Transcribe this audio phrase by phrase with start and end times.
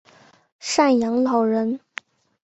[0.59, 1.79] 赡养老人